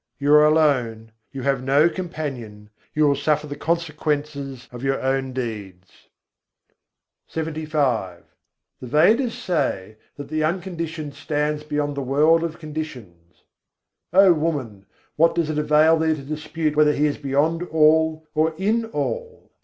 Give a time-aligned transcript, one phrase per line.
[0.17, 5.31] You are alone, you have no companion: you will suffer the consequences of your own
[5.31, 6.09] deeds.
[7.29, 7.43] LXXV III.
[7.61, 8.23] 55.
[8.23, 8.29] ved kahe sargun ke âge
[8.81, 13.43] The Vedas say that the Unconditioned stands beyond the world of Conditions.
[14.11, 14.87] O woman,
[15.17, 19.51] what does it avail thee to dispute whether He is beyond all or in all?